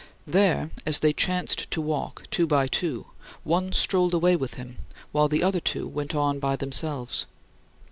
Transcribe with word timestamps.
There, 0.25 0.71
as 0.83 0.97
they 0.97 1.13
chanced 1.13 1.69
to 1.69 1.79
walk 1.79 2.23
two 2.31 2.47
by 2.47 2.65
two, 2.65 3.05
one 3.43 3.71
strolled 3.71 4.15
away 4.15 4.35
with 4.35 4.55
him, 4.55 4.77
while 5.11 5.27
the 5.27 5.43
other 5.43 5.59
two 5.59 5.87
went 5.87 6.15
on 6.15 6.39
by 6.39 6.55
themselves. 6.55 7.27